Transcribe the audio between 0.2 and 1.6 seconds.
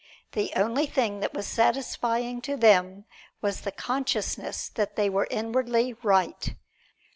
The only thing that was